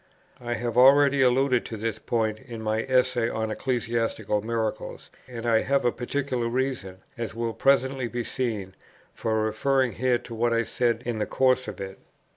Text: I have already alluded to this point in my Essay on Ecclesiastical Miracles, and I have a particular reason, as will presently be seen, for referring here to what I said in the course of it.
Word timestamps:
I 0.39 0.55
have 0.55 0.77
already 0.79 1.21
alluded 1.21 1.63
to 1.65 1.77
this 1.77 1.99
point 1.99 2.39
in 2.39 2.63
my 2.63 2.81
Essay 2.85 3.29
on 3.29 3.51
Ecclesiastical 3.51 4.41
Miracles, 4.41 5.11
and 5.27 5.45
I 5.45 5.61
have 5.61 5.85
a 5.85 5.91
particular 5.91 6.47
reason, 6.47 7.03
as 7.19 7.35
will 7.35 7.53
presently 7.53 8.07
be 8.07 8.23
seen, 8.23 8.73
for 9.13 9.43
referring 9.45 9.91
here 9.91 10.17
to 10.17 10.33
what 10.33 10.53
I 10.53 10.63
said 10.63 11.03
in 11.05 11.19
the 11.19 11.27
course 11.27 11.67
of 11.67 11.79
it. 11.79 11.99